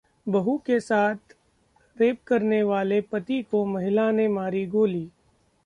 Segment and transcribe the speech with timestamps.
[0.27, 1.35] बहू के साथ
[1.97, 5.07] रेप करने वाले पति को महिला ने मारी गोली